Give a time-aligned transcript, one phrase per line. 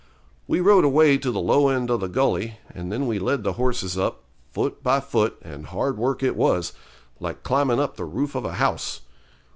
[0.47, 3.53] We rode away to the low end of the gully, and then we led the
[3.53, 6.73] horses up, foot by foot, and hard work it was
[7.19, 9.01] like climbing up the roof of a house.